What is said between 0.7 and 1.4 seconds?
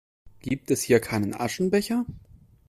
es hier keinen